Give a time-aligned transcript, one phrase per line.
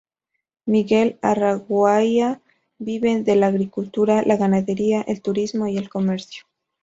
[0.65, 2.41] Miguel Araguaia
[2.79, 6.41] viven de la agricultura, la ganadería, el turismo y el comercio.